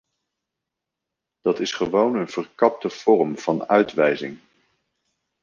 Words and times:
Dat 1.41 1.59
is 1.59 1.73
gewoon 1.73 2.15
een 2.15 2.27
verkapte 2.27 2.89
vorm 2.89 3.37
van 3.37 3.67
uitwijzing. 3.69 4.39